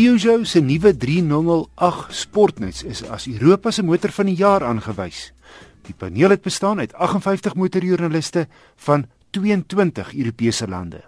Peugeot 0.00 0.46
se 0.48 0.62
nuwe 0.64 0.94
3008 0.96 2.14
Sportnuts 2.16 2.84
is 2.88 3.02
as 3.04 3.26
Europa 3.28 3.68
se 3.70 3.82
motor 3.84 4.08
van 4.16 4.30
die 4.30 4.36
jaar 4.38 4.64
aangewys. 4.64 5.26
Die 5.84 5.92
paneel 5.92 6.32
het 6.32 6.40
bestaan 6.40 6.78
uit 6.80 6.94
58 6.94 7.52
motorjoernaliste 7.54 8.46
van 8.80 9.04
22 9.36 10.14
Europese 10.14 10.68
lande. 10.72 11.02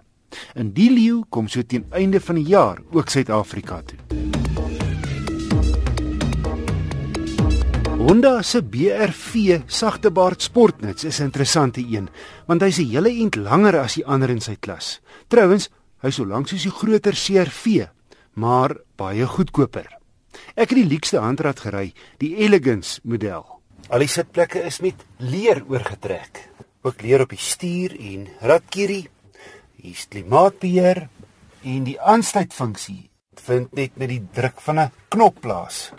In 0.53 0.69
die 0.77 0.91
leeu 0.93 1.23
kom 1.33 1.49
so 1.49 1.65
teen 1.65 1.87
einde 1.89 2.21
van 2.21 2.37
die 2.37 2.45
jaar 2.51 2.83
ook 2.91 3.09
Suid-Afrika 3.09 3.81
toe. 3.81 3.97
Honda 7.97 8.43
se 8.45 8.61
BRV 8.61 9.63
sagtebaard 9.65 10.41
Sportnuts 10.41 11.03
is 11.03 11.19
'n 11.19 11.33
interessante 11.33 11.81
een, 11.81 12.09
want 12.45 12.61
hy's 12.61 12.77
'n 12.77 12.93
hele 12.93 13.09
ent 13.09 13.35
langer 13.35 13.79
as 13.79 13.93
die 13.95 14.05
ander 14.05 14.29
in 14.29 14.41
sy 14.41 14.55
klas. 14.59 15.01
Trouwens, 15.27 15.69
hy's 16.01 16.15
so 16.15 16.25
lank 16.25 16.47
soos 16.47 16.61
die 16.61 16.71
groter 16.71 17.13
CR-V 17.13 17.89
maar 18.33 18.77
baie 18.95 19.27
goedkoper. 19.27 19.87
Ek 20.55 20.71
het 20.71 20.79
die 20.79 20.89
luukste 20.89 21.21
handrat 21.21 21.59
gery, 21.65 21.93
die 22.21 22.35
Elegance 22.41 22.99
model. 23.03 23.45
Al 23.89 24.03
die 24.05 24.09
sitplekke 24.09 24.63
is 24.65 24.79
met 24.81 25.05
leer 25.19 25.63
oorgetrek. 25.69 26.49
Ook 26.83 27.01
leer 27.01 27.23
op 27.25 27.33
die 27.33 27.41
stuur 27.41 27.93
en 27.99 28.27
ratkierie. 28.41 29.07
Hier's 29.83 30.07
klimaatbeheer 30.09 31.07
en 31.63 31.83
die 31.87 31.99
aansluitfunksie 32.01 33.09
vind 33.43 33.73
net 33.75 33.97
met 33.99 34.09
die 34.09 34.21
druk 34.33 34.61
van 34.61 34.79
'n 34.79 34.91
knop 35.09 35.39
plaas. 35.41 35.91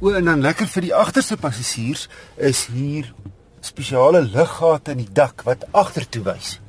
O, 0.00 0.10
en 0.12 0.24
dan 0.24 0.40
lekker 0.40 0.66
vir 0.66 0.82
die 0.82 0.94
agterste 0.94 1.36
passasiers 1.36 2.08
is 2.36 2.66
hier 2.66 3.14
spesiale 3.60 4.22
liggate 4.22 4.90
in 4.90 4.98
die 4.98 5.12
dak 5.12 5.42
wat 5.42 5.64
agtertoe 5.72 6.22
wys. 6.22 6.60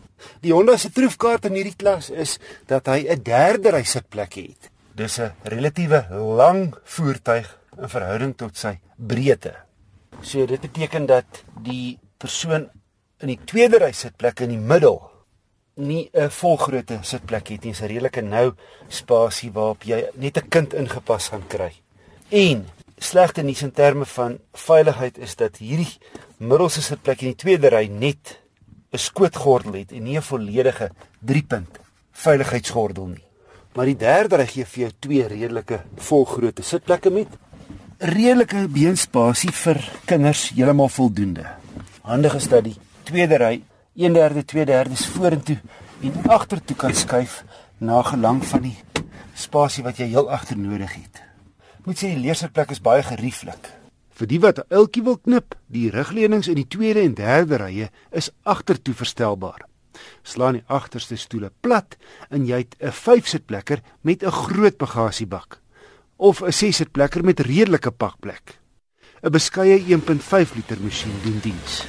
Die 0.45 0.53
Honda 0.53 0.75
se 0.77 0.91
troefkaart 0.93 1.47
in 1.49 1.55
hierdie 1.57 1.73
klas 1.73 2.11
is 2.13 2.35
dat 2.69 2.85
hy 2.91 3.07
'n 3.09 3.23
derde 3.25 3.71
ry 3.73 3.81
sitplek 3.81 4.35
het. 4.37 4.69
Dis 4.93 5.17
'n 5.19 5.33
relatiewe 5.43 6.05
lang 6.37 6.75
voertuig 6.83 7.47
in 7.81 7.89
verhouding 7.89 8.35
tot 8.37 8.57
sy 8.57 8.77
breedte. 8.95 9.55
So 10.21 10.45
dit 10.45 10.61
beteken 10.61 11.05
dat 11.05 11.25
die 11.63 11.97
persoon 12.17 12.69
in 13.21 13.27
die 13.27 13.39
tweede 13.45 13.79
ry 13.79 13.91
sitplek 13.91 14.39
in 14.39 14.49
die 14.49 14.61
middel 14.61 15.01
nie 15.77 16.09
'n 16.13 16.29
volgrootte 16.29 16.99
sitplek 17.01 17.47
het 17.47 17.63
nie, 17.63 17.73
'n 17.73 17.87
redelike 17.87 18.21
nou 18.21 18.53
spasie 18.87 19.51
waarop 19.51 19.83
jy 19.83 20.09
net 20.13 20.37
'n 20.37 20.49
kind 20.49 20.73
ingepas 20.73 21.29
gaan 21.29 21.47
kry. 21.47 21.73
En 22.29 22.67
slegte 22.97 23.41
nuus 23.41 23.63
in 23.63 23.71
terme 23.71 24.05
van 24.05 24.39
veiligheid 24.53 25.17
is 25.17 25.35
dat 25.35 25.57
hierdie 25.57 25.97
middelste 26.37 26.81
sitplek 26.81 27.21
in 27.21 27.27
die 27.27 27.35
tweede 27.35 27.69
ry 27.69 27.87
net 27.87 28.44
'n 28.95 29.03
skootgordel 29.09 29.73
het 29.81 29.91
en 29.91 30.03
nie 30.03 30.17
'n 30.17 30.21
volledige 30.21 30.91
3-punt 31.19 31.79
veiligheidsgordel 32.11 33.07
nie. 33.07 33.23
Maar 33.75 33.85
die 33.85 33.97
derde 33.97 34.37
ry 34.39 34.47
gee 34.47 34.65
vir 34.65 34.81
jou 34.83 34.91
twee 34.99 35.27
redelike 35.27 35.81
volgrootte 35.97 36.63
sitplekke 36.63 37.11
met 37.11 37.27
redelike 37.99 38.67
beenspasie 38.71 39.51
vir 39.51 39.81
kinders 40.05 40.49
heeltemal 40.55 40.89
voldoende. 40.89 41.45
Handig 42.01 42.35
is 42.35 42.47
dat 42.47 42.63
die 42.63 42.77
tweede 43.03 43.35
ry 43.35 43.63
1/3 43.95 44.45
2/3 44.45 45.07
vorentoe 45.15 45.59
en 46.01 46.13
agtertoe 46.27 46.75
kan 46.75 46.93
skuif 46.93 47.43
na 47.77 48.01
gelang 48.01 48.45
van 48.45 48.61
die 48.61 48.77
spasie 49.33 49.83
wat 49.83 49.97
jy 49.97 50.07
heel 50.07 50.31
agter 50.31 50.57
nodig 50.57 50.93
het. 50.93 51.23
Moet 51.83 51.97
sê 51.97 52.15
die 52.15 52.23
leersitplek 52.23 52.71
is 52.71 52.81
baie 52.81 53.03
gerieflik. 53.03 53.74
Vir 54.15 54.27
die 54.31 54.39
wat 54.39 54.59
'n 54.59 54.71
uiltjie 54.71 55.03
wil 55.03 55.17
knip, 55.17 55.55
die 55.67 55.89
rugleunings 55.91 56.47
in 56.47 56.55
die 56.55 56.67
tweede 56.67 57.01
en 57.01 57.13
derde 57.13 57.57
rye 57.57 57.89
is 58.11 58.31
agtertoe 58.43 58.93
verstelbaar. 58.93 59.67
Slaan 60.23 60.53
die 60.53 60.63
agterste 60.67 61.15
stoele 61.15 61.51
plat 61.59 61.97
en 62.29 62.45
jy 62.45 62.57
het 62.57 62.75
'n 62.79 62.91
5-sitplekker 62.91 63.81
met 64.01 64.23
'n 64.23 64.31
groot 64.31 64.77
bagasiebak 64.77 65.59
of 66.15 66.41
'n 66.41 66.51
6-sitplekker 66.51 67.23
met 67.23 67.39
redelike 67.39 67.91
pakplek. 67.91 68.59
'n 69.21 69.31
Beskeie 69.31 69.83
1.5 69.87 70.55
liter 70.55 70.77
masjien 70.81 71.19
doen 71.23 71.39
diens. 71.41 71.83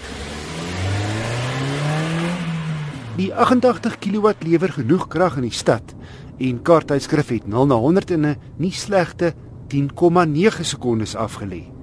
Die 3.17 3.35
88 3.35 3.99
kW 3.99 4.33
lewer 4.41 4.73
genoeg 4.73 5.09
krag 5.09 5.37
in 5.37 5.43
die 5.43 5.51
stad 5.51 5.95
en 6.39 6.63
kaarttydskrif 6.63 7.29
het 7.29 7.47
0 7.47 7.67
na 7.67 7.75
100 7.75 8.11
in 8.11 8.27
'n 8.27 8.37
nie 8.57 8.73
slegte 8.73 9.35
10,9 9.69 10.65
sekondes 10.65 11.15
afgelê. 11.15 11.76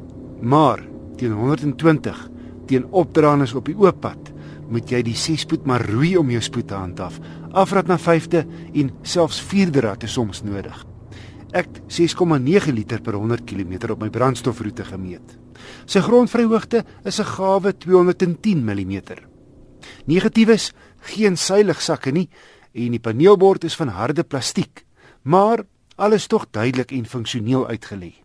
Maar 0.43 0.83
teen 1.15 1.31
120 1.31 2.29
teen 2.67 2.85
opdraandes 2.91 3.53
op 3.55 3.69
die 3.69 3.77
oop 3.79 4.01
pad 4.03 4.31
moet 4.71 4.89
jy 4.91 5.01
die 5.05 5.15
6-spoed 5.15 5.67
maar 5.69 5.83
roei 5.87 6.15
om 6.17 6.31
jou 6.31 6.41
spoed 6.43 6.67
te 6.71 6.75
handhaaf. 6.75 7.19
Afrat 7.51 7.87
na 7.87 7.97
5de 7.99 8.41
en 8.73 8.91
selfs 9.07 9.39
4de 9.51 9.83
rad 9.85 10.03
is 10.03 10.15
soms 10.17 10.41
nodig. 10.43 10.75
Ek 11.53 11.69
6,9 11.91 12.73
liter 12.73 13.01
per 13.03 13.15
100 13.19 13.45
km 13.45 13.91
op 13.93 14.01
my 14.01 14.09
brandstofroete 14.09 14.87
gemeet. 14.87 15.37
Sy 15.85 16.01
grondvryhoogte 16.01 16.83
is 17.05 17.19
'n 17.19 17.29
gawe 17.37 17.77
210 17.77 18.63
mm. 18.63 19.01
Negatiefs 20.05 20.73
geen 20.99 21.37
seiligsakke 21.37 22.11
nie 22.11 22.29
en 22.73 22.91
die 22.91 22.99
paneelbord 22.99 23.63
is 23.63 23.75
van 23.75 23.87
harde 23.87 24.23
plastiek, 24.23 24.85
maar 25.21 25.63
alles 25.95 26.27
tog 26.27 26.47
duidelik 26.51 26.91
en 26.91 27.05
funksioneel 27.05 27.67
uitgelê. 27.67 28.23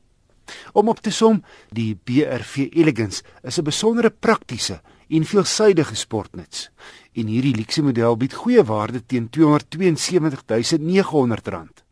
Om 0.72 0.88
op 0.88 1.00
te 1.00 1.10
som, 1.10 1.44
die 1.70 1.98
BRV 2.04 2.68
Elegance 2.72 3.22
is 3.42 3.58
'n 3.58 3.64
besondere 3.64 4.10
praktiese 4.10 4.80
en 5.08 5.24
veelsidige 5.24 5.94
sportnuts. 5.94 6.70
En 7.12 7.26
hierdie 7.26 7.56
luukse 7.56 7.82
model 7.82 8.16
bied 8.16 8.34
goeie 8.34 8.64
waarde 8.64 9.06
teen 9.06 9.30
R272900. 9.30 11.84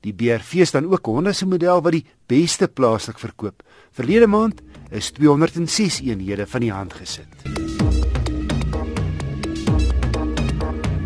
Die 0.00 0.14
BRV 0.14 0.54
is 0.54 0.70
dan 0.70 0.92
ook 0.92 1.08
'n 1.08 1.10
Honda 1.10 1.32
se 1.32 1.46
model 1.46 1.82
wat 1.82 1.92
die 1.92 2.06
beste 2.26 2.68
plaaslik 2.68 3.18
verkoop. 3.18 3.62
Verlede 3.90 4.26
maand 4.26 4.62
is 4.90 5.10
206 5.10 6.00
eenhede 6.00 6.46
van 6.46 6.60
die 6.60 6.72
hand 6.72 6.92
gesit. 6.92 7.28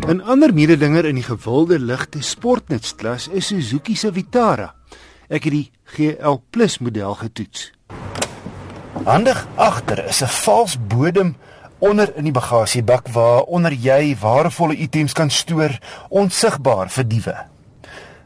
'n 0.07 0.21
Ander 0.21 0.53
mededinger 0.53 1.05
in 1.05 1.15
die 1.15 1.23
gewilde 1.23 1.79
ligte 1.79 2.21
sportnutsklas 2.21 3.27
is 3.27 3.47
Suzuki 3.47 3.95
se 3.95 4.13
Vitara. 4.13 4.80
Ek 5.31 5.45
het 5.47 5.53
die 5.55 5.71
GL+ 5.95 6.41
model 6.83 7.13
getoets. 7.15 7.69
Handig 9.05 9.47
agter 9.55 10.03
is 10.05 10.19
'n 10.21 10.27
vals 10.27 10.75
bodem 10.87 11.35
onder 11.79 12.15
in 12.15 12.23
die 12.23 12.35
bagasiebak 12.35 13.07
waar 13.07 13.41
onder 13.41 13.73
jy 13.73 14.17
waardevolle 14.19 14.75
items 14.75 15.13
kan 15.13 15.29
stoor 15.29 15.79
onsigbaar 16.09 16.89
vir 16.89 17.07
diewe. 17.07 17.35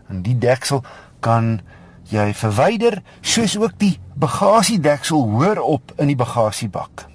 En 0.09 0.21
die 0.21 0.37
deksel 0.37 0.83
kan 1.19 1.61
jy 2.09 2.33
verwyder 2.33 3.01
soos 3.21 3.57
ook 3.57 3.77
die 3.77 3.99
bagasiedeksel 4.15 5.29
hoor 5.29 5.57
op 5.57 5.93
in 5.97 6.07
die 6.07 6.15
bagasiebak 6.15 7.07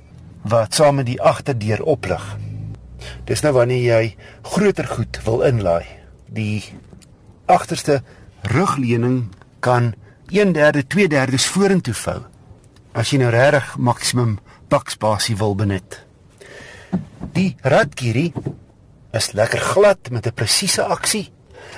wat 0.42 0.74
saam 0.74 0.94
met 0.94 1.06
die 1.06 1.22
agterdeur 1.22 1.82
oplig. 1.82 2.36
Dis 3.24 3.40
nou 3.40 3.52
wanneer 3.52 3.82
jy 3.82 4.16
groter 4.42 4.86
goed 4.86 5.20
wil 5.24 5.40
inlaai. 5.40 5.84
Die 6.26 6.64
agterste 7.46 8.02
rugleuning 8.42 9.28
kan 9.60 9.94
1/3 10.30 10.86
2/3 10.86 11.46
vorentoe 11.52 11.94
vou 11.94 12.20
as 12.92 13.10
jy 13.10 13.18
nou 13.18 13.30
regtig 13.30 13.76
maksimum 13.78 14.38
bakspasie 14.70 15.36
wil 15.36 15.54
benut. 15.54 16.00
Die 17.34 17.56
radkierie 17.62 18.32
is 19.12 19.32
lekker 19.32 19.60
glad 19.60 20.10
met 20.10 20.26
'n 20.26 20.34
presiese 20.34 20.82
aksie 20.82 21.30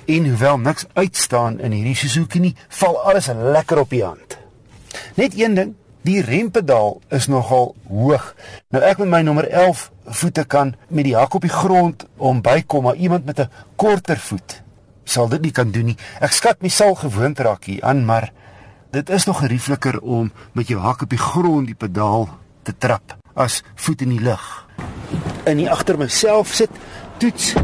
en 0.06 0.28
hoewel 0.28 0.58
niks 0.58 0.86
uitstaan 0.92 1.60
in 1.60 1.72
hierdie 1.72 1.96
Suzuki 1.96 2.40
nie, 2.40 2.56
val 2.68 2.98
alles 3.02 3.26
lekker 3.26 3.78
op 3.78 3.90
die 3.90 4.04
hand. 4.04 4.38
Net 5.14 5.38
een 5.38 5.54
ding, 5.54 5.74
die 6.02 6.22
rempedaal 6.22 7.00
is 7.08 7.26
nogal 7.26 7.74
hoog. 7.88 8.34
Nou 8.70 8.84
ek 8.84 8.98
met 8.98 9.08
my 9.08 9.20
nommer 9.22 9.48
11 9.48 9.90
voete 10.06 10.44
kan 10.44 10.74
met 10.88 11.04
die 11.04 11.16
hak 11.16 11.34
op 11.34 11.40
die 11.40 11.50
grond 11.50 12.06
om 12.16 12.42
bykom, 12.42 12.82
maar 12.82 12.96
iemand 12.96 13.24
met 13.24 13.38
'n 13.40 13.50
korter 13.76 14.18
voet 14.18 14.62
sal 15.04 15.28
dit 15.28 15.42
nie 15.42 15.52
kan 15.52 15.70
doen 15.70 15.92
nie. 15.92 15.96
Ek 16.20 16.32
skat 16.32 16.62
my 16.62 16.68
sal 16.68 16.94
gewoond 16.94 17.38
raak 17.38 17.64
hier 17.64 17.82
aan, 17.84 18.04
maar 18.04 18.32
dit 18.92 19.10
is 19.10 19.26
nog 19.26 19.40
geriefliker 19.40 20.00
om 20.00 20.32
met 20.52 20.68
jou 20.68 20.80
hak 20.80 21.02
op 21.02 21.10
die 21.10 21.18
grond 21.18 21.66
die 21.66 21.78
pedaal 21.78 22.28
te 22.62 22.74
trap 22.78 23.16
as 23.34 23.62
voet 23.74 24.02
in 24.02 24.16
die 24.16 24.22
lug. 24.22 24.66
In 25.48 25.56
die 25.56 25.70
agter 25.70 25.98
myself 25.98 26.54
sit 26.54 26.70
toets. 27.18 27.54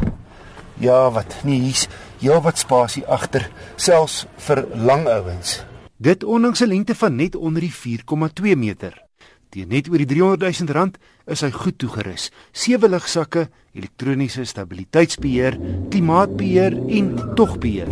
Ja, 0.79 1.11
wat? 1.11 1.40
Nee, 1.44 1.61
hier's 1.61 1.88
ja 2.19 2.40
wat 2.43 2.58
spasie 2.58 3.05
agter, 3.06 3.49
selfs 3.76 4.26
vir 4.46 4.64
lang 4.75 5.06
ouens. 5.06 5.62
Dit 5.99 6.25
ondanks 6.25 6.61
'n 6.62 6.69
lengte 6.69 6.94
van 6.94 7.17
net 7.17 7.37
onder 7.37 7.61
die 7.61 7.75
4,2 7.75 8.56
meter. 8.56 9.08
Teen 9.49 9.71
net 9.73 9.87
oor 9.89 10.03
die 10.03 10.09
300 10.09 10.45
000 10.45 10.75
rand 10.77 10.99
is 11.25 11.41
hy 11.41 11.49
goed 11.55 11.79
toegerus. 11.81 12.29
Sewe 12.53 12.91
ligsakke, 12.91 13.47
elektroniese 13.73 14.45
stabiliteitsbeheer, 14.45 15.56
klimaatbeheer 15.89 16.77
en 16.77 17.09
togbeheer. 17.39 17.89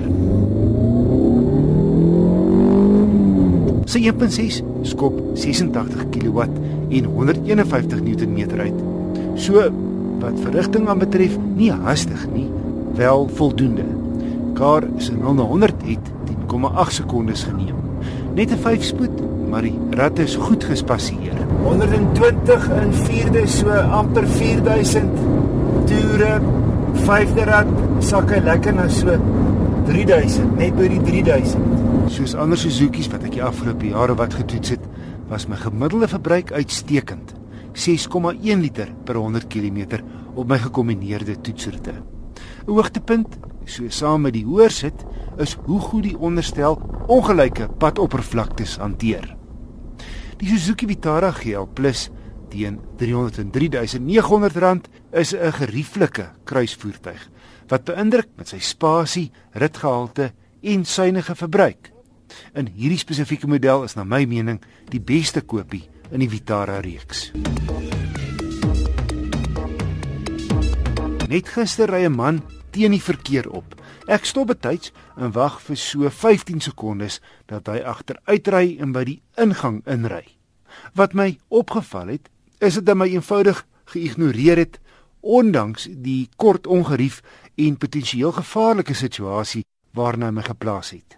Sy 3.88 4.02
1.6 4.10 4.60
skop 4.90 5.16
86 5.38 6.08
kW 6.12 6.44
en 6.44 7.08
151 7.14 8.02
Nm 8.04 8.60
uit. 8.60 8.82
So 9.40 9.64
wat 10.20 10.36
verrigting 10.42 10.90
aan 10.90 11.00
betref, 11.00 11.38
nie 11.56 11.70
hastig 11.72 12.26
nie, 12.34 12.48
wel 12.98 13.28
voldoende. 13.38 13.86
Kar 14.56 14.84
se 14.98 15.16
0 15.16 15.38
na 15.38 15.48
100 15.48 15.88
het 15.88 16.12
1.8 16.52 16.98
sekondes 17.00 17.46
geneem. 17.48 17.80
Net 18.34 18.52
'n 18.52 18.60
5 18.60 18.84
spoed, 18.84 19.16
maar 19.56 19.64
die 19.64 19.96
rat 19.96 20.18
is 20.20 20.34
goed 20.36 20.64
gespasseer. 20.68 21.38
120 21.64 22.64
in 22.76 22.90
4de 22.92 23.44
so 23.48 23.72
amper 23.72 24.26
4000 24.28 25.14
toere. 25.88 26.34
Vyfde 27.06 27.46
rat 27.48 27.70
sak 28.04 28.34
hy 28.34 28.42
lekker 28.44 28.76
na 28.76 28.84
so 28.92 29.14
3000, 29.86 30.50
net 30.58 30.76
by 30.76 30.90
die 30.92 31.00
3000. 31.06 32.10
Soos 32.12 32.34
ander 32.36 32.60
Suzuki's 32.60 33.08
wat 33.12 33.24
ek 33.24 33.38
die 33.38 33.44
afgelope 33.46 33.88
jare 33.94 34.16
wat 34.20 34.36
getoets 34.36 34.74
het, 34.74 34.84
was 35.30 35.48
my 35.48 35.56
gemiddelde 35.62 36.10
verbruik 36.12 36.52
uitstekend. 36.52 37.32
6,1 37.72 38.60
liter 38.60 38.92
per 39.08 39.16
100 39.16 39.48
km 39.52 40.02
op 40.36 40.52
my 40.52 40.60
gekombineerde 40.66 41.38
toetsroete. 41.40 41.96
'n 41.96 42.76
Hoogtepunt, 42.76 43.38
so 43.64 43.88
saam 43.88 44.28
met 44.28 44.36
die 44.36 44.44
hoorsit, 44.44 45.06
is 45.40 45.56
hoe 45.64 45.80
goed 45.80 46.02
die 46.10 46.18
onderstel 46.18 46.76
ongelyke 47.08 47.70
padoppervlaktes 47.80 48.76
hanteer. 48.76 49.36
Die 50.36 50.48
Suzuki 50.48 50.84
Vitara 50.86 51.30
GL 51.32 51.66
Plus 51.72 52.10
teen 52.50 52.78
R303.900 52.98 54.88
is 55.12 55.32
'n 55.32 55.52
gerieflike 55.52 56.30
kruisvoertuig 56.44 57.30
wat 57.68 57.84
beïndruk 57.84 58.28
met 58.36 58.48
sy 58.48 58.58
spasie, 58.58 59.32
ritgehalte 59.52 60.32
en 60.62 60.84
suiwige 60.84 61.34
verbruik. 61.34 61.92
In 62.54 62.66
hierdie 62.66 62.98
spesifieke 62.98 63.46
model 63.46 63.82
is 63.84 63.94
na 63.96 64.04
my 64.04 64.24
mening 64.24 64.60
die 64.90 65.00
beste 65.00 65.40
kopie 65.40 65.88
in 66.10 66.20
die 66.20 66.28
Vitara 66.28 66.80
reeks. 66.80 67.32
Net 71.28 71.48
gister 71.48 71.88
ry 71.90 72.04
'n 72.04 72.12
man 72.12 72.42
teen 72.70 72.90
die 72.90 73.02
verkeer 73.02 73.50
op. 73.50 73.74
Ek 74.06 74.24
stop 74.24 74.46
betyds 74.46 74.92
en 75.16 75.32
wag 75.32 75.60
vir 75.66 75.76
so 75.76 76.10
15 76.10 76.60
sekondes 76.60 77.20
dat 77.46 77.66
hy 77.66 77.80
agteruitry 77.82 78.76
en 78.80 78.92
by 78.92 79.04
die 79.04 79.20
ingang 79.36 79.82
inry. 79.86 80.24
Wat 80.94 81.14
my 81.14 81.38
opgeval 81.48 82.14
het, 82.14 82.28
is 82.60 82.74
dit 82.74 82.86
dat 82.86 82.96
my 82.96 83.08
eenvoudig 83.10 83.64
geïgnoreer 83.92 84.56
het 84.56 84.80
ondanks 85.20 85.88
die 85.90 86.28
kort 86.36 86.66
ongerief 86.66 87.22
en 87.56 87.76
potensieel 87.76 88.32
gevaarlike 88.32 88.94
situasie 88.94 89.64
waarna 89.96 90.30
hy 90.30 90.36
my 90.38 90.44
geplaas 90.46 90.92
het. 90.94 91.16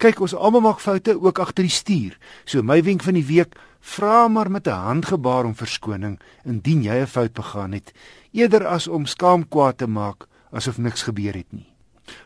Kyk, 0.00 0.20
ons 0.24 0.34
almal 0.34 0.64
maak 0.64 0.80
foute 0.80 1.14
ook 1.16 1.40
agter 1.42 1.66
die 1.66 1.72
stuur. 1.72 2.16
So 2.48 2.64
my 2.64 2.80
wenk 2.84 3.04
van 3.04 3.18
die 3.18 3.26
week, 3.28 3.56
vra 3.80 4.28
maar 4.28 4.50
met 4.50 4.66
'n 4.66 4.84
handgebaar 4.88 5.44
om 5.44 5.54
verskoning 5.54 6.20
indien 6.44 6.82
jy 6.82 7.00
'n 7.00 7.06
fout 7.06 7.32
begaan 7.32 7.72
het, 7.72 7.92
eerder 8.32 8.66
as 8.66 8.88
om 8.88 9.06
skaamkwaad 9.06 9.78
te 9.78 9.86
maak 9.86 10.26
asof 10.50 10.78
niks 10.78 11.02
gebeur 11.02 11.34
het 11.34 11.52
nie. 11.52 11.68